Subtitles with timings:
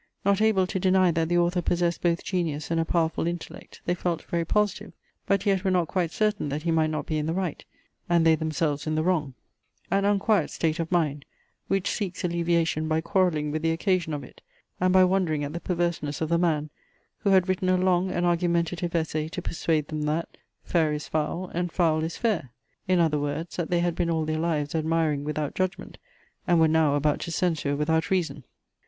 [0.25, 3.93] Not able to deny that the author possessed both genius and a powerful intellect, they
[3.93, 4.93] felt very positive,
[5.27, 7.63] but yet were not quite certain that he might not be in the right,
[8.09, 9.35] and they themselves in the wrong;
[9.91, 11.23] an unquiet state of mind,
[11.67, 14.41] which seeks alleviation by quarrelling with the occasion of it,
[14.79, 16.71] and by wondering at the perverseness of the man,
[17.19, 21.51] who had written a long and argumentative essay to persuade them, that Fair is foul,
[21.53, 22.49] and foul is fair;
[22.87, 25.99] in other words, that they had been all their lives admiring without judgment,
[26.47, 28.43] and were now about to censure without reason.